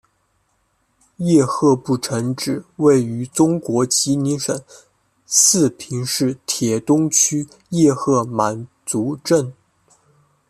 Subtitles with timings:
[1.17, 4.59] 叶赫部城址位于中国吉林省
[5.27, 9.53] 四平市铁东区叶赫满族镇。